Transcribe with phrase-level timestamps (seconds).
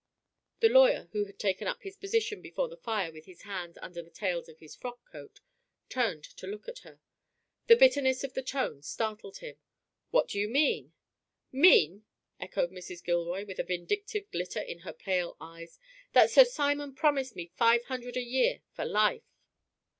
[0.61, 4.01] The lawyer, who had taken up his position before the fire with his hands under
[4.01, 5.41] the tails of his frock coat,
[5.89, 6.99] turned to look at her.
[7.67, 9.57] The bitterness of the tone startled him.
[10.09, 10.93] "What do you mean?"
[11.51, 12.03] "Mean!"
[12.39, 13.03] echoed Mrs.
[13.03, 15.77] Gilroy, with a vindictive glitter in her pale eyes.
[16.13, 19.37] "That Sir Simon promised me five hundred a year for life."